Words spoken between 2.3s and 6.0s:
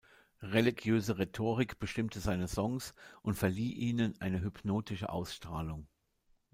Songs und verlieh ihnen eine hypnotische Ausstrahlung.